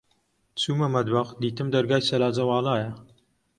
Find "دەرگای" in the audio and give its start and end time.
1.73-2.05